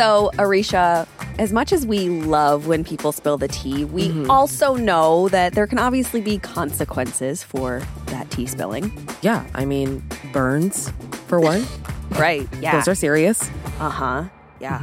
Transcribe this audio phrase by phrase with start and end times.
[0.00, 1.06] So, Aricia,
[1.38, 5.66] as much as we love when people spill the tea, we also know that there
[5.66, 8.90] can obviously be consequences for that tea spilling.
[9.20, 10.02] Yeah, I mean,
[10.32, 10.90] burns,
[11.26, 11.66] for one.
[12.12, 12.48] Right.
[12.60, 12.72] Yeah.
[12.72, 13.48] Those are serious.
[13.78, 14.24] Uh huh.
[14.58, 14.80] Yeah.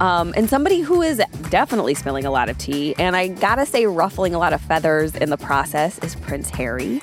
[0.00, 3.84] Um, and somebody who is definitely spilling a lot of tea, and I gotta say,
[3.84, 7.02] ruffling a lot of feathers in the process, is Prince Harry.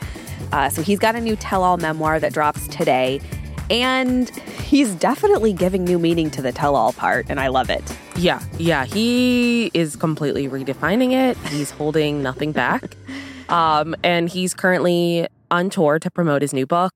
[0.52, 3.22] Uh, so he's got a new tell all memoir that drops today,
[3.70, 7.84] and he's definitely giving new meaning to the tell all part, and I love it.
[8.16, 11.38] Yeah, yeah, he is completely redefining it.
[11.50, 12.96] He's holding nothing back.
[13.50, 16.94] Um, and he's currently on tour to promote his new book.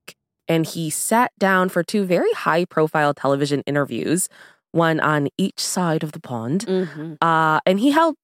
[0.48, 4.28] And he sat down for two very high profile television interviews,
[4.72, 6.66] one on each side of the pond.
[6.66, 7.14] Mm-hmm.
[7.20, 8.16] Uh, and he held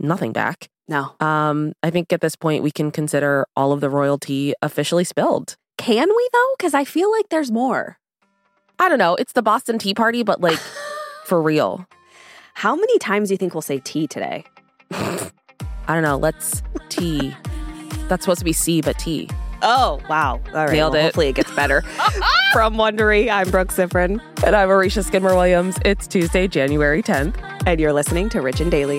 [0.00, 0.68] nothing back.
[0.88, 1.14] No.
[1.20, 5.56] Um, I think at this point we can consider all of the royalty officially spilled.
[5.86, 6.54] Can we, though?
[6.58, 7.96] Because I feel like there's more.
[8.80, 9.14] I don't know.
[9.14, 10.58] It's the Boston Tea Party, but like
[11.26, 11.86] for real.
[12.54, 14.44] How many times do you think we'll say tea today?
[14.90, 15.30] I
[15.86, 16.16] don't know.
[16.16, 17.36] Let's tea.
[18.08, 19.30] That's supposed to be C, but T.
[19.62, 20.40] Oh, wow.
[20.48, 20.72] All right.
[20.72, 21.04] Nailed well, it.
[21.04, 21.82] Hopefully it gets better.
[22.52, 25.78] From Wondery, I'm Brooke Siffrinn, And I'm Aricia Skidmore Williams.
[25.84, 27.36] It's Tuesday, January 10th.
[27.64, 28.98] and you're listening to Rich and Daily.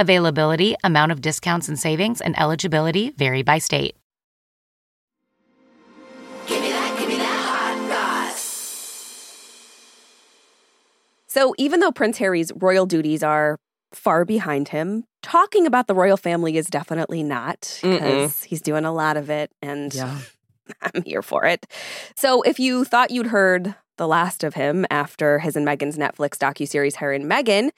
[0.00, 3.96] Availability, amount of discounts and savings, and eligibility vary by state.
[6.46, 8.40] Give me that, give me that hot sauce.
[11.26, 13.58] So, even though Prince Harry's royal duties are
[13.92, 18.94] far behind him, talking about the royal family is definitely not because he's doing a
[18.94, 19.94] lot of it and
[20.80, 21.66] I'm here for it.
[22.16, 26.38] So, if you thought you'd heard the last of him after his and Meghan's Netflix
[26.38, 27.68] docuseries Harry and Meghan,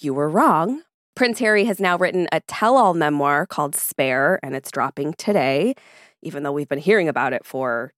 [0.00, 0.82] you were wrong.
[1.14, 5.74] Prince Harry has now written a tell all memoir called Spare, and it's dropping today,
[6.22, 7.92] even though we've been hearing about it for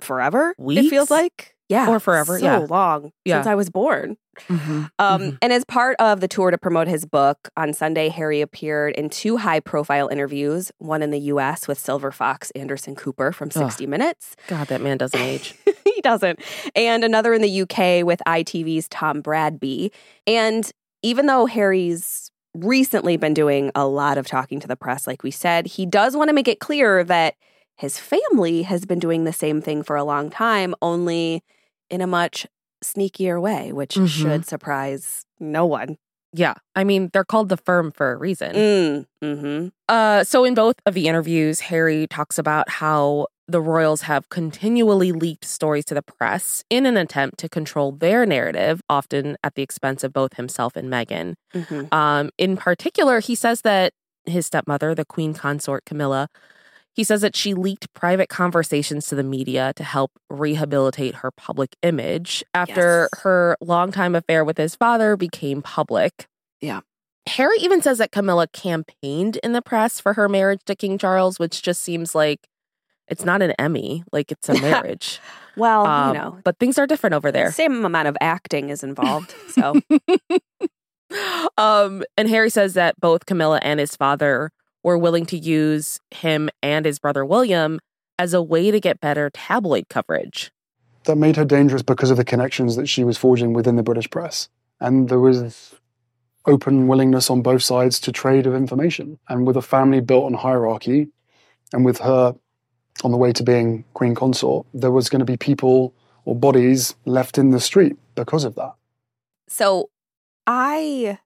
[0.00, 0.54] forever.
[0.58, 1.54] It feels like.
[1.68, 1.90] Yeah.
[1.90, 2.58] Or forever, So yeah.
[2.70, 3.36] long Yeah.
[3.36, 4.16] since I was born.
[4.48, 4.88] Mhm.
[4.98, 5.38] Um, Mhm.
[5.42, 9.10] And as part of the tour to promote his book, on Sunday, Harry appeared in
[9.10, 13.86] two high profile interviews one in the US with Silver Fox Anderson Cooper from 60
[13.86, 14.34] Minutes.
[14.46, 15.54] God, that man doesn't age.
[15.84, 16.38] he doesn't.
[16.74, 19.90] And another in the UK with ITV's Tom Bradby.
[20.26, 20.70] And
[21.02, 22.17] even though Harry's
[22.64, 26.16] recently been doing a lot of talking to the press, like we said, he does
[26.16, 27.34] want to make it clear that
[27.76, 31.42] his family has been doing the same thing for a long time, only
[31.90, 32.46] in a much
[32.84, 34.08] sneakier way, which Mhm.
[34.08, 35.98] should surprise no one.
[36.34, 38.54] yeah, I mean, they're called the firm for a reason.
[38.54, 44.02] Mm, hmm Uh, so in both of the interviews, Harry talks about how the royals
[44.02, 49.36] have continually leaked stories to the press in an attempt to control their narrative, often
[49.42, 51.34] at the expense of both himself and Meghan.
[51.54, 53.94] hmm Um, in particular, he says that
[54.26, 56.28] his stepmother, the queen consort Camilla,
[56.94, 61.74] he says that she leaked private conversations to the media to help rehabilitate her public
[61.82, 63.22] image after Yes.
[63.22, 66.26] her longtime affair with his father became public.
[66.60, 66.80] Yeah.
[67.26, 71.38] Harry even says that Camilla campaigned in the press for her marriage to King Charles,
[71.38, 72.48] which just seems like
[73.08, 75.20] it's not an Emmy, like it's a marriage.
[75.56, 77.50] Well, Um, you know, but things are different over there.
[77.52, 79.34] same amount of acting is involved.
[79.50, 79.80] So,
[81.56, 84.50] um, and Harry says that both Camilla and his father
[84.82, 87.80] were willing to use him and his brother William
[88.18, 90.50] as a way to get better tabloid coverage.
[91.04, 94.10] that made her dangerous because of the connections that she was forging within the British
[94.10, 94.48] press.
[94.80, 95.74] And there was
[96.46, 99.18] open willingness on both sides to trade of information.
[99.28, 101.08] And with a family built on hierarchy,
[101.72, 102.34] and with her
[103.04, 106.94] on the way to being queen consort, there was going to be people or bodies
[107.04, 108.74] left in the street because of that.
[109.48, 109.90] So
[110.46, 111.18] I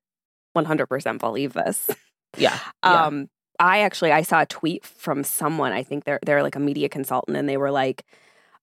[0.57, 1.89] 100% believe this.
[2.39, 2.59] Yeah.
[2.83, 3.05] yeah.
[3.05, 3.29] Um,
[3.61, 5.73] I actually I saw a tweet from someone.
[5.73, 8.07] I think they're they're like a media consultant, and they were like,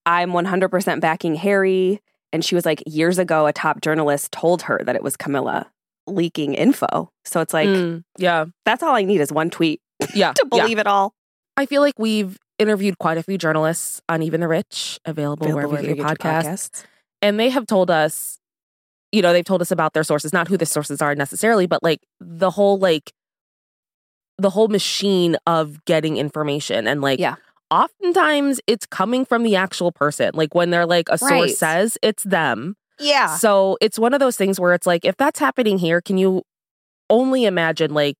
[0.07, 2.01] "I'm 100% backing Harry."
[2.33, 5.69] And she was like, years ago, a top journalist told her that it was Camilla
[6.07, 7.11] leaking info.
[7.25, 8.45] So it's like Mm, yeah.
[8.65, 9.81] that's all I need is one tweet
[10.15, 10.33] Yeah.
[10.33, 10.61] to yeah.
[10.63, 11.13] believe it all.
[11.55, 15.69] I feel like we've interviewed quite a few journalists on Even the Rich, available, Available
[15.69, 16.83] wherever you your podcasts.
[17.21, 18.37] And they have told us,
[19.11, 21.81] you know, they've told us about their sources, not who the sources are necessarily, but
[21.81, 23.11] like the whole like
[24.37, 27.35] the whole machine of getting information and like Yeah.
[27.71, 30.31] oftentimes it's coming from the actual person.
[30.33, 31.55] Like when they're like a source Right.
[31.57, 32.75] says it's them.
[32.99, 33.35] Yeah.
[33.37, 36.43] So it's one of those things where it's like, if that's happening here, can you
[37.09, 38.17] only imagine like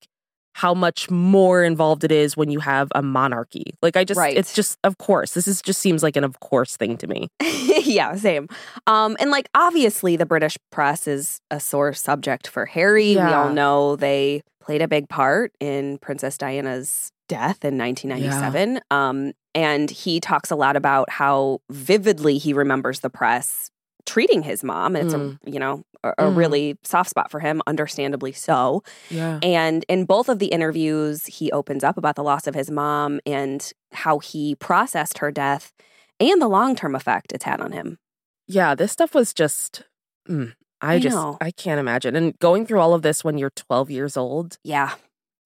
[0.60, 3.64] how much more involved it is when you have a monarchy?
[3.80, 4.36] Like, I just, Right.
[4.36, 7.28] it's just, of course, this is just seems like an of course thing to me.
[7.40, 8.46] yeah, same.
[8.86, 13.16] Um, and like obviously the British press is a sore subject for Harry.
[13.16, 18.80] We all know they played a big part in Princess Diana's death in 1997.
[18.90, 23.70] Um, and he talks a lot about how vividly he remembers the press
[24.06, 24.96] treating his mom.
[24.96, 25.38] And it's Mm.
[25.46, 26.36] a you know a, a Mhm.
[26.36, 28.82] really soft spot for him, understandably so.
[29.10, 29.38] Yeah.
[29.42, 33.20] And in both of the interviews, he opens up about the loss of his mom
[33.26, 35.72] and how he processed her death
[36.18, 37.98] and the long term effect it's had on him.
[38.46, 38.74] Yeah.
[38.74, 39.82] This stuff was just,
[40.28, 41.36] mm, I, I just, know.
[41.40, 42.16] I can't imagine.
[42.16, 44.94] And going through all of this when you're 12 years old, Yeah,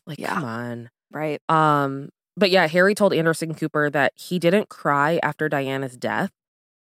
[0.06, 0.34] like, Yeah.
[0.34, 0.90] come on.
[1.12, 1.40] right.
[1.48, 6.30] Um, but yeah, Harry told Anderson Cooper that he didn't cry after Diana's death.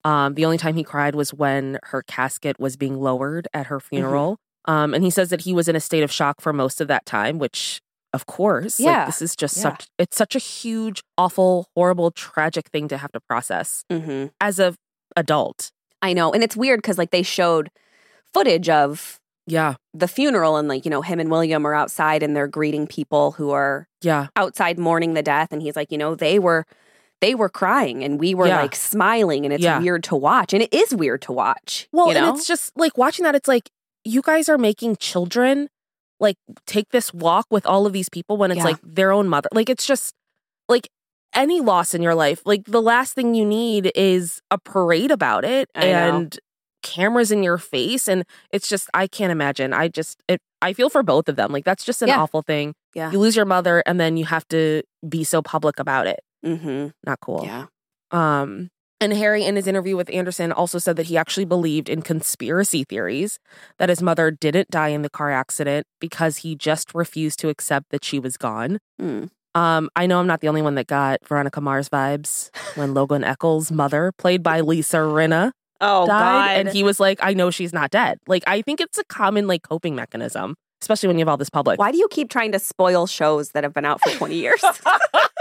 [0.06, 3.80] Um, the only time he cried was when her casket was being lowered at her
[3.80, 4.38] funeral.
[4.66, 6.88] Um, and he says that he was in a state of shock for most of
[6.88, 7.80] that time, which
[8.12, 9.04] of course, like, Yeah.
[9.06, 9.62] this is just Yeah.
[9.64, 14.58] such it's such a huge, awful, horrible, tragic thing to have to process hmm as
[14.58, 14.74] a
[15.16, 15.70] adult.
[16.02, 16.32] I know.
[16.32, 17.68] And it's weird because like they showed
[18.32, 19.74] footage of Yeah.
[19.94, 23.32] the funeral and like, you know, him and William are outside and they're greeting people
[23.32, 24.28] who are Yeah.
[24.36, 25.48] outside mourning the death.
[25.52, 26.64] And he's like, you know, they were.
[27.20, 28.60] They were crying and we were Yeah.
[28.62, 29.78] like smiling, and it's Yeah.
[29.80, 30.52] weird to watch.
[30.52, 31.88] And it is weird to watch.
[31.92, 32.28] Well, you know?
[32.28, 33.70] and it's just like watching that, it's like
[34.04, 35.68] you guys are making children
[36.20, 36.36] like
[36.66, 38.64] take this walk with all of these people when it's Yeah.
[38.64, 39.48] like their own mother.
[39.52, 40.14] Like it's just
[40.68, 40.88] like
[41.34, 45.44] any loss in your life, like the last thing you need is a parade about
[45.44, 46.16] it I know.
[46.16, 46.38] and
[46.82, 48.08] cameras in your face.
[48.08, 49.72] And it's just, I can't imagine.
[49.74, 51.50] I just, it, I feel for both of them.
[51.52, 52.20] Like that's just an Yeah.
[52.20, 52.74] awful thing.
[52.94, 53.10] Yeah.
[53.10, 56.20] You lose your mother and then you have to be so public about it.
[56.46, 56.88] Mm-hmm.
[57.04, 57.44] Not cool.
[57.44, 57.66] Yeah.
[58.10, 58.70] Um,
[59.00, 62.84] and Harry, in his interview with Anderson, also said that he actually believed in conspiracy
[62.84, 63.38] theories
[63.78, 67.90] that his mother didn't die in the car accident because he just refused to accept
[67.90, 68.78] that she was gone.
[69.00, 69.30] Mm.
[69.54, 73.24] Um, I know I'm not the only one that got Veronica Mars vibes when Logan
[73.24, 77.72] Echolls' mother, played by Lisa Rinna, Oh died, and he was like, "I know she's
[77.72, 81.28] not dead." Like, I think it's a common like coping mechanism, especially when you have
[81.28, 81.78] all this public.
[81.78, 84.62] Why do you keep trying to spoil shows that have been out for 20 years?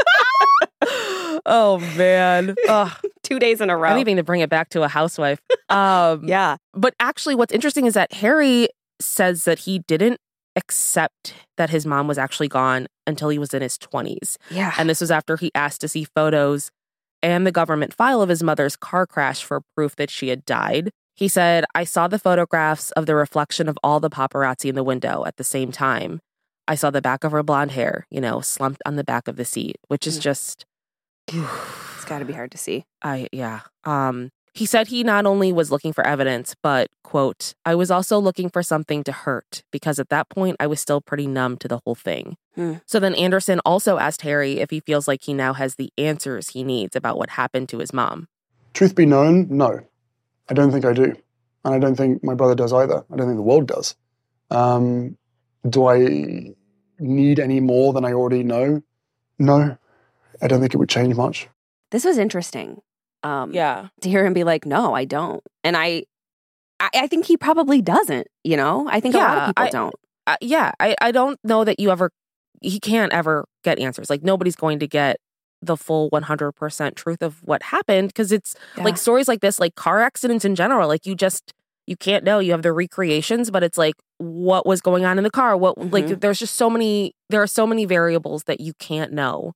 [1.46, 2.92] oh man, Ugh,
[3.24, 3.90] Two days in a row.
[3.90, 5.40] I'm anything to bring it back to a housewife.
[5.70, 6.58] Um, Yeah.
[6.74, 8.68] But actually, what's interesting is that Harry
[9.02, 10.20] says that he didn't
[10.56, 14.38] accept that his mom was actually gone until he was in his 20s.
[14.50, 14.74] Yeah.
[14.78, 16.72] And this was after he asked to see photos
[17.22, 20.92] and the government file of his mother's car crash for proof that she had died.
[21.16, 24.84] He said, I saw the photographs of the reflection of all the paparazzi in the
[24.84, 26.20] window at the same time.
[26.68, 29.36] I saw the back of her blonde hair, you know, slumped on the back of
[29.36, 30.22] the seat, which is Mm.
[30.22, 30.66] just
[31.28, 32.86] it's got to be hard to see.
[33.02, 33.62] I yeah.
[33.84, 38.18] Um he said he not only was looking for evidence, but quote, I was also
[38.20, 41.68] looking for something to hurt because at that point I was still pretty numb to
[41.68, 42.38] the whole thing.
[42.56, 42.76] Hmm.
[42.86, 46.50] So then Anderson also asked Harry if he feels like he now has the answers
[46.52, 48.30] he needs about what happened to his mom.
[48.74, 49.82] Truth be known, no.
[50.50, 51.16] I don't think I do.
[51.66, 53.04] And I don't think my brother does either.
[53.12, 53.96] I don't think the world does.
[54.52, 55.18] Um,
[55.68, 56.54] do I
[57.00, 58.82] need any more than I already know?
[59.40, 59.78] No.
[60.42, 61.48] I don't think it would change much.
[61.92, 62.82] This was interesting.
[63.24, 63.88] Um, Yeah.
[64.02, 65.42] To hear him be like, no, I don't.
[65.64, 66.04] And I,
[66.80, 68.88] I, I think he probably doesn't, you know?
[68.90, 69.96] I think a lot Yeah, of people I- don't.
[70.28, 72.10] Uh, yeah, I, I don't know that you ever
[72.62, 74.10] he can't ever get answers.
[74.10, 75.18] Like nobody's going to get
[75.62, 80.02] the full 100% truth of what happened because it's like stories like this like car
[80.02, 81.54] accidents in general like you just
[81.88, 85.24] you can't know you have the recreations but it's like what was going on in
[85.24, 86.22] the car what like Mhm.
[86.22, 89.54] there's just so many there are so many variables that you can't know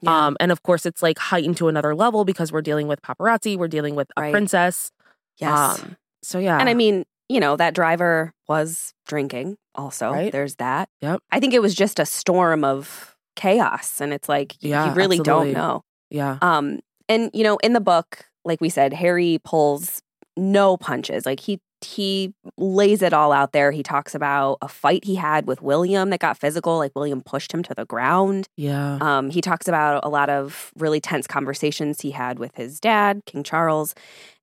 [0.00, 0.26] Yeah.
[0.26, 3.56] um and of course it's like heightened to another level because we're dealing with paparazzi
[3.56, 4.32] we're dealing with a Right.
[4.32, 4.90] princess
[5.38, 5.80] Yes.
[5.80, 6.58] Um, so yeah.
[6.58, 10.10] and I mean, you know, that driver was drinking also.
[10.12, 10.30] Right.
[10.30, 10.90] There's that.
[11.00, 11.20] Yep.
[11.32, 13.98] I think it was just a storm of chaos.
[14.00, 15.54] And it's like, Yeah, you really absolutely.
[15.54, 15.82] don't know.
[16.10, 16.36] yeah.
[16.42, 20.02] Um, and you know, in the book, like we said, Harry pulls
[20.36, 21.24] no punches.
[21.24, 23.70] Like he he lays it all out there.
[23.72, 26.78] He talks about a fight he had with William that got physical.
[26.78, 28.46] Like William pushed him to the ground.
[28.56, 28.98] Yeah.
[29.00, 33.22] Um, he talks about a lot of really tense conversations he had with his dad,
[33.26, 33.94] King Charles.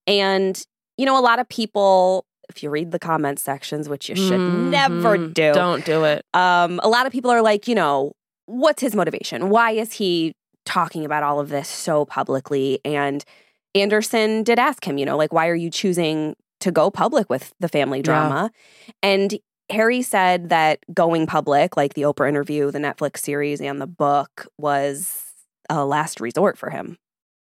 [0.07, 0.61] And,
[0.97, 4.39] you know, a lot of people, if you read the comment sections, which you should
[4.39, 5.33] never Mhm.
[5.33, 6.25] do, Don't do it.
[6.33, 8.13] um, a lot of people are like, you know,
[8.47, 9.49] what's his motivation?
[9.49, 10.33] Why is he
[10.65, 12.79] talking about all of this so publicly?
[12.83, 13.23] And
[13.75, 17.53] Anderson did ask him, you know, like, why are you choosing to go public with
[17.59, 18.51] the family drama?
[19.01, 19.37] And
[19.69, 24.47] Harry said that going public, like the Oprah interview, the Netflix series, and the book,
[24.57, 25.23] was
[25.69, 26.97] a last resort for him.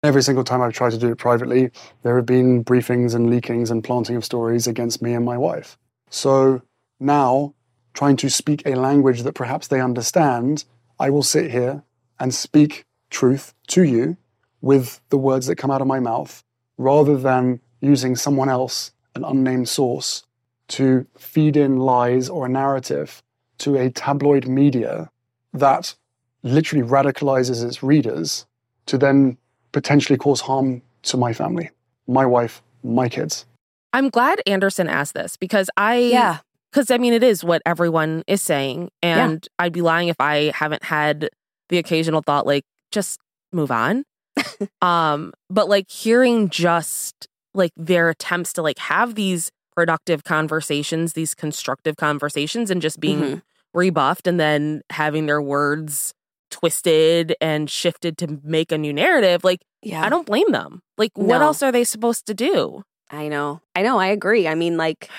[0.02, 1.70] Every single time I've tried to do it privately,
[2.02, 5.78] there have been briefings and leakings and planting of stories against me and my wife.
[6.10, 6.62] So
[7.00, 7.54] now,
[7.94, 10.64] trying to speak a language that perhaps they understand,
[10.98, 11.82] I will sit here
[12.18, 14.16] and speak truth to you
[14.60, 16.42] with the words that come out of my mouth,
[16.78, 20.24] rather than using someone else, an unnamed source,
[20.68, 23.22] to feed in lies or a narrative
[23.58, 25.10] to a tabloid media
[25.52, 25.94] that
[26.42, 28.46] literally radicalizes its readers
[28.86, 29.36] to then
[29.72, 31.70] potentially cause harm to my family,
[32.06, 33.46] my wife, my kids.
[33.92, 36.38] I'm glad Anderson asked this because I yeah
[36.70, 40.52] because I mean it is what everyone is saying, and I'd be lying if I
[40.54, 41.28] haven't had
[41.68, 43.20] the occasional thought like just
[43.52, 44.04] move on.
[44.82, 51.34] um, but like hearing just like their attempts to like have these productive conversations, these
[51.34, 53.42] constructive conversations, and just being Mhm.
[53.72, 56.12] rebuffed, and then having their words
[56.50, 60.02] twisted and shifted to make a new narrative, like Yeah.
[60.04, 60.80] I don't blame them.
[60.96, 61.44] Like, what No.
[61.46, 62.84] else are they supposed to do?
[63.10, 63.60] I know.
[63.74, 63.98] I know.
[63.98, 64.46] I agree.
[64.48, 65.10] I mean, like,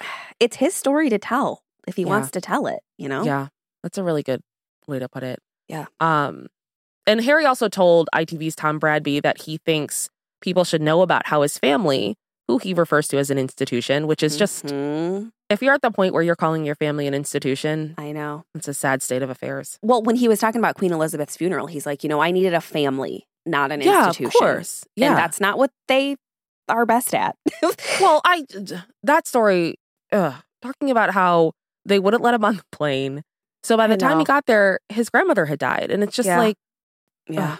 [0.40, 2.08] it's his story to tell if he Yeah.
[2.08, 3.22] wants to tell it, you know?
[3.24, 3.48] Yeah,
[3.82, 4.42] that's a really good
[4.86, 5.38] way to put it.
[5.68, 5.86] Yeah.
[6.00, 6.48] Um,
[7.06, 11.42] and Harry also told ITV's Tom Bradby that he thinks people should know about how
[11.42, 12.16] his family,
[12.48, 15.30] who he refers to as an institution, which is just Mhm.
[15.48, 18.44] if you're at the point where you're calling your family an institution, I know.
[18.54, 19.78] it's a sad state of affairs.
[19.82, 22.54] Well, when he was talking about Queen Elizabeth's funeral, he's like, you know, I needed
[22.54, 24.26] a family, not an yeah, institution.
[24.26, 24.84] of course.
[24.96, 26.16] Yeah, And that's not what they
[26.68, 27.36] are best at.
[28.00, 28.44] well, I
[29.02, 29.76] that story,
[30.12, 31.52] ugh, talking about how
[31.84, 33.22] they wouldn't let him on the plane.
[33.62, 36.38] So by the time he got there, his grandmother had died, and it's just Yeah.
[36.38, 36.56] like
[37.28, 37.52] yeah.
[37.54, 37.58] ugh.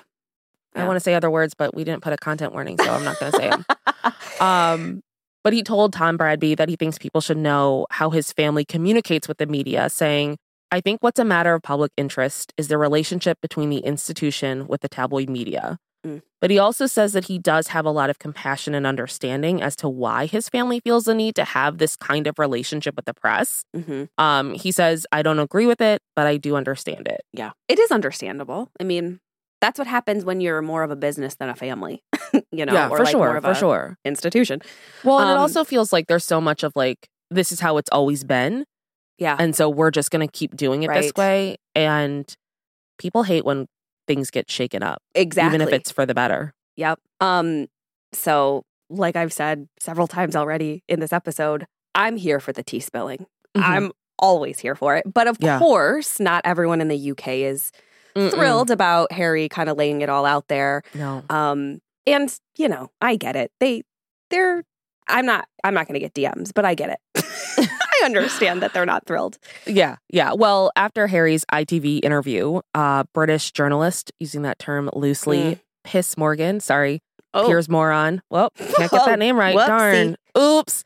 [0.75, 3.05] I want to say other words, but we didn't put a content warning, so I'm
[3.05, 3.65] not going to say them.
[4.41, 5.03] Um,
[5.45, 9.29] but he told Tom Bradby that he thinks people should know how his family communicates
[9.29, 10.39] with the media, saying,
[10.71, 14.81] I think what's a matter of public interest is the relationship between the institution with
[14.81, 15.79] the tabloid media.
[16.07, 16.23] Mm.
[16.41, 19.77] But he also says that he does have a lot of compassion and understanding as
[19.77, 23.13] to why his family feels the need to have this kind of relationship with the
[23.15, 23.65] press.
[23.75, 27.21] hmm Um, he says, I don't agree with it, but I do understand it.
[27.33, 27.51] Yeah.
[27.69, 28.71] It is understandable.
[28.81, 29.21] I mean,
[29.61, 32.03] that's what happens when you're more of a business than a family,
[32.53, 33.97] you know, yeah, or for like sure, more of for a sure.
[34.05, 34.61] institution.
[35.05, 37.77] Well, and it Um, also feels like there's so much of like, this is how
[37.77, 38.65] it's always been.
[39.19, 39.37] Yeah.
[39.39, 41.57] And so we're just going to keep doing it this way.
[41.75, 42.33] And
[42.99, 43.67] people hate when
[44.07, 45.55] things get shaken up, exactly.
[45.57, 46.53] even if it's for the better.
[46.77, 46.99] Yep.
[47.21, 47.67] Um
[48.13, 52.81] so like I've said several times already in this episode, I'm here for the tea
[52.81, 53.27] spilling.
[53.57, 53.63] Mhm.
[53.63, 55.05] I'm always here for it.
[55.13, 55.59] But of Yeah.
[55.59, 57.71] course, not everyone in the UK is
[58.15, 58.31] Mm-mm.
[58.31, 60.83] thrilled about Harry kind of laying it all out there.
[60.95, 61.23] No.
[61.31, 63.51] Um and you know, I get it.
[63.61, 63.83] They
[64.31, 64.63] they're
[65.09, 67.25] I'm not I'm not going to get DMs, but I get it.
[67.59, 69.39] I understand that they're not thrilled.
[69.67, 69.97] Yeah.
[70.09, 70.33] Yeah.
[70.35, 75.61] Well, after Harry's ITV interview, uh, British journalist, using that term loosely, Mm.
[75.85, 77.01] Piss Morgan, sorry,
[77.35, 78.23] Oh, Piers Moron.
[78.31, 79.57] Well, can't get that name right.
[79.57, 79.67] whoopsie.
[79.67, 80.17] Darn.
[80.39, 80.85] Oops.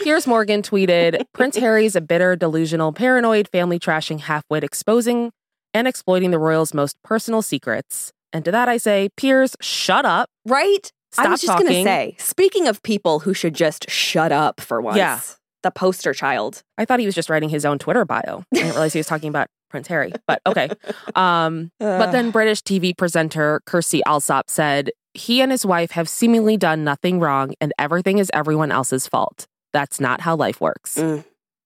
[0.00, 5.32] Piers Morgan tweeted Prince Harry's a bitter, delusional, paranoid, family trashing halfwit exposing
[5.74, 8.12] and exploiting the royals' most personal secrets.
[8.32, 10.28] And to that I say, Piers, shut up.
[10.46, 10.90] right?
[11.12, 14.60] Stop I was just going to say, speaking of people who should just shut up
[14.60, 14.98] for once.
[14.98, 15.20] Yeah.
[15.62, 16.62] The poster child.
[16.76, 18.40] I thought he was just writing his own Twitter bio.
[18.40, 20.68] I didn't realize he was talking about Prince Harry, but okay.
[21.14, 26.58] Um, but then British TV presenter Kirstie Allsopp said he and his wife have seemingly
[26.58, 29.46] done nothing wrong and everything is everyone else's fault.
[29.72, 31.00] That's not how life works.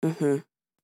[0.01, 0.37] hmm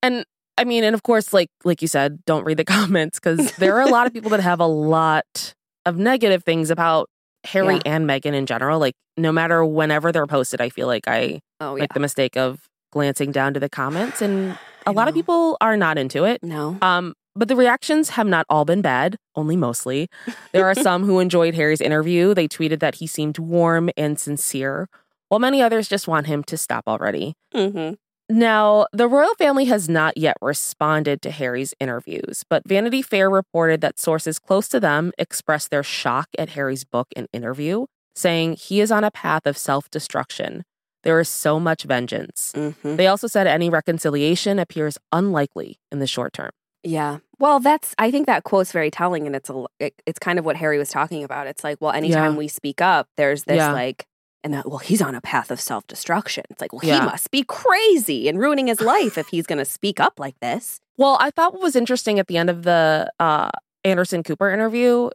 [0.03, 0.25] And
[0.59, 3.75] I mean, and of course, like like you said, don't read the comments because there
[3.77, 5.53] are a lot of people that have a lot
[5.85, 7.09] of negative things about
[7.45, 7.81] Harry Yeah.
[7.85, 8.79] and Meghan in general.
[8.79, 11.81] Like no matter whenever they're posted, I feel like I Oh yeah.
[11.83, 15.77] make the mistake of glancing down to the comments and a lot of people are
[15.77, 16.41] not into it.
[16.43, 16.77] No.
[16.81, 20.09] Um, but the reactions have not all been bad, only mostly.
[20.51, 22.33] There are some who enjoyed Harry's interview.
[22.33, 24.89] They tweeted that he seemed warm and sincere,
[25.29, 27.35] while many others just want him to stop already.
[27.53, 27.93] Mm-hmm.
[28.29, 33.81] Now, the royal family has not yet responded to Harry's interviews, but Vanity Fair reported
[33.81, 38.81] that sources close to them expressed their shock at Harry's book and interview, saying he
[38.81, 40.63] is on a path of self destruction.
[41.03, 42.51] There is so much vengeance.
[42.55, 42.97] Mm-hmm.
[42.97, 46.51] They also said any reconciliation appears unlikely in the short term.
[46.83, 47.19] Yeah.
[47.39, 47.95] Well, that's.
[47.97, 49.65] I think that quote's very telling, and it's a.
[49.79, 51.47] It, it's kind of what Harry was talking about.
[51.47, 52.37] It's like, well, anytime Yeah.
[52.37, 53.71] we speak up, there's this Yeah.
[53.73, 54.05] like,
[54.43, 54.67] and that.
[54.69, 56.43] Well, he's on a path of self destruction.
[56.49, 56.99] It's like, well, Yeah.
[57.01, 60.39] he must be crazy and ruining his life if he's going to speak up like
[60.41, 60.79] this.
[60.97, 63.49] Well, I thought what was interesting at the end of the uh,
[63.83, 65.09] Anderson Cooper interview,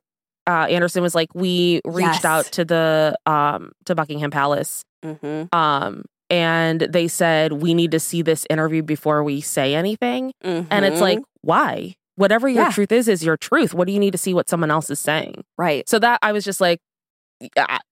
[0.47, 2.25] uh, Anderson was like, "We reached Yes.
[2.25, 5.55] out to the um, to Buckingham Palace, Mm-hmm.
[5.57, 10.85] um, and they said we need to see this interview before we say anything." And
[10.85, 11.95] it's like, why?
[12.17, 12.71] Whatever your Yeah.
[12.71, 13.75] truth is, is your truth.
[13.75, 15.45] What do you need to see what someone else is saying?
[15.59, 15.87] right.
[15.89, 16.81] So that I was just like,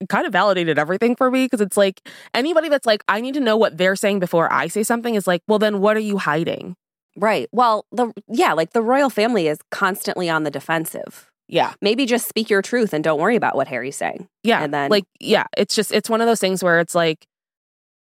[0.09, 2.01] kind of validated everything for me because it's like
[2.35, 5.27] anybody that's like, I need to know what they're saying before I say something is
[5.27, 6.77] like, well, then what are you hiding?
[7.17, 7.49] Right.
[7.53, 11.31] Well, the yeah, like the royal family is constantly on the defensive.
[11.49, 11.75] Yeah.
[11.83, 14.29] Maybe just speak your truth and don't worry about what Harry's saying.
[14.43, 14.63] Yeah.
[14.63, 17.27] And then- like, yeah, it's just, it's one of those things where it's like,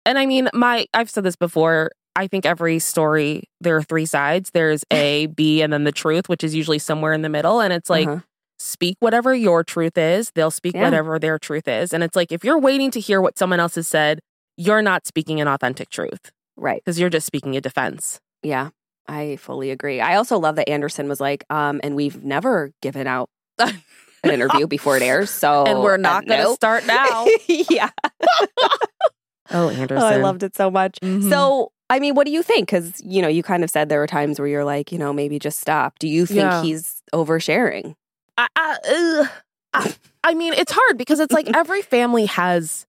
[0.06, 1.90] and I mean, my, I've said this before.
[2.14, 4.50] I think every story, there are three sides.
[4.52, 7.60] There's A, B, and then the truth, which is usually somewhere in the middle.
[7.60, 8.20] And it's like, Uh-huh.
[8.62, 10.30] Speak whatever your truth is.
[10.34, 10.82] They'll speak Yeah.
[10.84, 11.92] whatever their truth is.
[11.92, 14.20] And it's like, if you're waiting to hear what someone else has said,
[14.56, 16.80] you're not speaking an authentic truth right.
[16.84, 18.20] because you're just speaking a defense.
[18.42, 18.70] Yeah.
[19.08, 20.00] I fully agree.
[20.00, 23.28] I also love that Anderson was like, um, and we've never given out
[23.58, 23.80] an
[24.24, 25.30] interview before it airs.
[25.30, 26.54] So and we're not uh, going to nope.
[26.56, 27.26] start now.
[27.48, 27.90] yeah.
[29.50, 29.98] oh, Anderson.
[30.02, 30.98] Oh, I loved it so much.
[31.02, 31.28] Mhm.
[31.28, 32.68] So, I mean, what do you think?
[32.68, 35.12] Because, you know, you kind of said there were times where you're like, you know,
[35.12, 35.98] maybe just stop.
[35.98, 36.62] Do you think Yeah.
[36.62, 37.94] he's oversharing?
[38.42, 39.28] I, I, ugh.
[39.74, 39.94] I,
[40.24, 42.86] I mean, it's hard because it's like every family has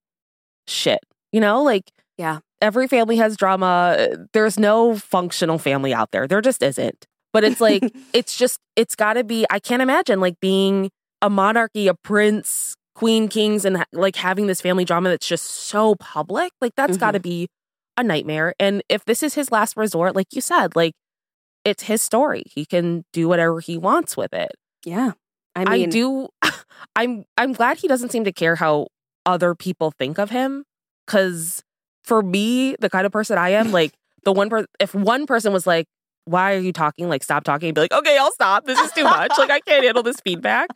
[0.68, 1.00] shit,
[1.32, 1.64] you know?
[1.64, 2.40] Like, Yeah.
[2.62, 4.08] every family has drama.
[4.34, 6.28] There's no functional family out there.
[6.28, 7.06] There just isn't.
[7.32, 10.90] But it's like, it's just, it's got to be, I can't imagine like being
[11.22, 15.96] a monarchy, a prince, queen, kings, and like having this family drama that's just so
[15.96, 16.52] public.
[16.62, 17.00] Like, that's Mm-hmm.
[17.00, 17.48] got to be
[17.98, 18.54] a nightmare.
[18.60, 20.94] And if this is his last resort, like you said, like,
[21.66, 22.44] it's his story.
[22.54, 24.52] He can do whatever he wants with it.
[24.86, 25.12] yeah.
[25.56, 26.28] I I, do.
[26.96, 28.88] I'm I'm glad he doesn't seem to care how
[29.26, 30.64] other people think of him.
[31.06, 31.64] Because
[32.04, 35.54] for me, the kind of person I am, like the one person, if one person
[35.54, 35.86] was like,
[36.26, 37.70] "Why are you talking?" Like, stop talking.
[37.70, 38.66] I'd be like, "Okay, I'll stop.
[38.66, 39.32] This is too much.
[39.38, 40.70] like, I can't handle this feedback."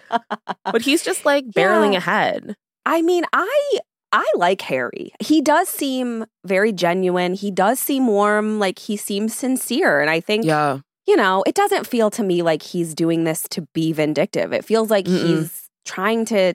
[0.66, 2.00] But he's just like barreling Yeah.
[2.00, 2.56] ahead.
[2.86, 3.80] I mean, I
[4.14, 5.12] I like Harry.
[5.20, 7.34] He does seem very genuine.
[7.34, 10.00] He does seem warm, like he seems sincere.
[10.00, 13.44] And I think, Yeah, you know, it doesn't feel to me like he's doing this
[13.50, 14.54] to be vindictive.
[14.54, 15.26] It feels like Mm-mm.
[15.40, 16.54] he's trying to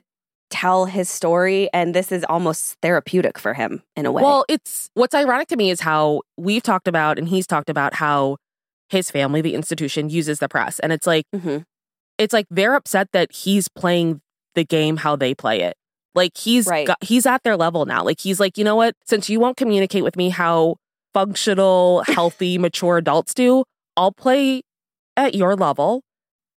[0.51, 4.21] tell his story and this is almost therapeutic for him in a way.
[4.21, 7.95] Well, it's what's ironic to me is how we've talked about and he's talked about
[7.95, 8.37] how
[8.89, 11.25] his family, the institution, uses the press, and it's like.
[11.35, 11.63] Mhm.
[12.19, 14.21] it's like they're upset that he's playing
[14.53, 15.75] the game how they play it.
[16.13, 16.85] Like he's Right.
[16.85, 18.03] got, he's at their level now.
[18.03, 18.93] Like he's like, you know what?
[19.05, 20.75] Since you won't communicate with me how
[21.15, 23.63] functional, healthy, mature adults do,
[23.97, 24.63] I'll play
[25.17, 26.01] at your level.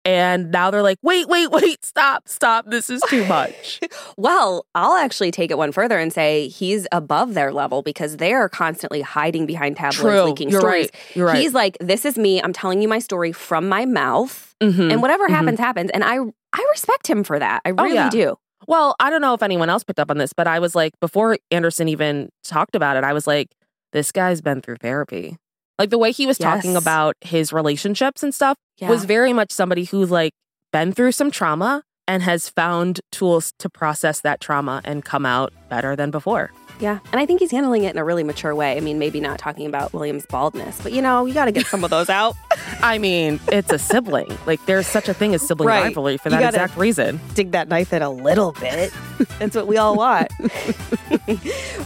[0.07, 2.65] And now they're like, wait, wait, wait, stop, stop.
[2.69, 3.79] This is too much.
[4.17, 8.31] Well, I'll actually take it one further and say he's above their level because they
[8.33, 10.21] are constantly hiding behind tabloids, True.
[10.21, 10.85] leaking You're stories.
[10.93, 11.15] right.
[11.15, 11.37] You're right.
[11.41, 12.41] He's like, "This is me.
[12.41, 14.89] I'm telling you my story from my mouth, Mhm.
[14.91, 15.31] and whatever Mhm.
[15.31, 16.17] happens, happens." And I,
[16.53, 17.61] I respect him for that.
[17.65, 18.09] I Oh, really yeah.
[18.09, 18.35] do.
[18.67, 20.93] Well, I don't know if anyone else picked up on this, but I was like,
[21.01, 23.49] before Anderson even talked about it, I was like,
[23.91, 25.35] this guy's been through therapy.
[25.77, 28.89] Like the way he was talking about his relationships and stuff Yeah.
[28.89, 30.31] was very much somebody who like
[30.71, 35.51] been through some trauma and has found tools to process that trauma and come out
[35.69, 36.51] better than before.
[36.79, 38.75] Yeah, and I think he's handling it in a really mature way.
[38.75, 41.65] I mean, maybe not talking about William's baldness, but you know, you got to get
[41.67, 42.35] some of those out.
[42.81, 44.27] I mean, it's a sibling.
[44.45, 45.83] Like there's such a thing as sibling Right.
[45.83, 47.19] rivalry for that exact reason.
[47.33, 48.91] Dig that knife in a little bit.
[49.39, 50.31] That's what we all want.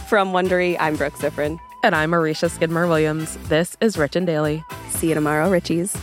[0.08, 1.58] From Wondery, I'm Brooke Siffrinn.
[1.82, 3.36] And I'm Aricia Skidmore Williams.
[3.48, 4.62] This is Rich and Daily.
[4.90, 5.98] See you tomorrow, Richies.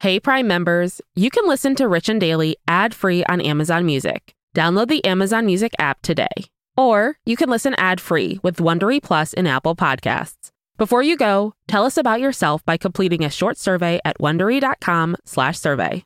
[0.00, 4.34] Hey Prime members, you can listen to Rich and Daily ad-free on Amazon Music.
[4.54, 6.28] Download the Amazon Music app today.
[6.76, 10.50] Or you can listen ad-free with Wondery Plus in Apple Podcasts.
[10.76, 16.04] Before you go, tell us about yourself by completing a short survey at wondery.com/survey.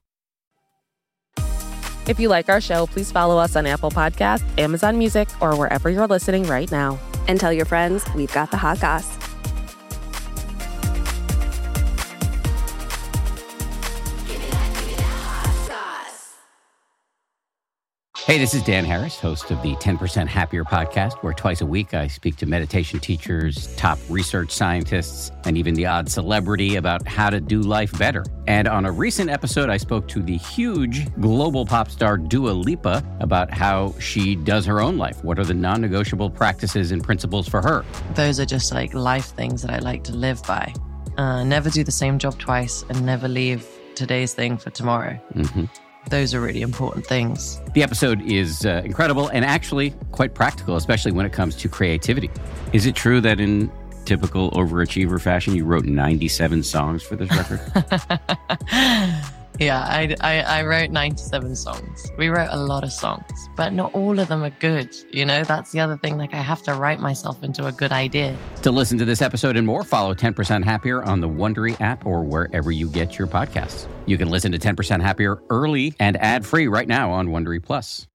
[2.08, 5.90] If you like our show, please follow us on Apple Podcasts, Amazon Music, or wherever
[5.90, 6.98] you're listening right now.
[7.26, 9.25] And tell your friends we've got the hot goss.
[18.26, 21.94] Hey, this is Dan Harris, host of the 10% Happier podcast, where twice a week
[21.94, 27.30] I speak to meditation teachers, top research scientists, and even the odd celebrity about how
[27.30, 28.24] to do life better.
[28.48, 33.04] And on a recent episode, I spoke to the huge global pop star Dua Lipa
[33.20, 35.22] about how she does her own life.
[35.22, 37.84] What are the non negotiable practices and principles for her?
[38.14, 40.74] Those are just like life things that I like to live by.
[41.16, 45.14] Uh, never do the same job twice and never leave today's thing for tomorrow.
[45.32, 45.66] hmm
[46.08, 47.60] Those are really important things.
[47.74, 52.30] The episode is uh, incredible and actually quite practical, especially when it comes to creativity.
[52.72, 53.70] Is it true that in
[54.04, 57.60] typical overachiever fashion, you wrote 97 songs for this record?
[59.58, 62.12] yeah, I, I, I wrote 97 songs.
[62.18, 64.94] We wrote a lot of songs, but not all of them are good.
[65.10, 66.18] You know, that's the other thing.
[66.18, 68.36] Like, I have to write myself into a good idea.
[68.62, 72.22] to listen to this episode and more, follow 10% Happier on the Wondery app or
[72.22, 73.86] wherever you get your podcasts.
[74.06, 78.04] You can listen to 10% Happier early and ad free right now on Wondery Plus.